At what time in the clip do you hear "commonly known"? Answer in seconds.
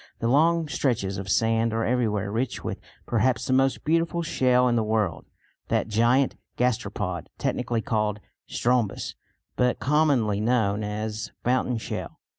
9.77-10.83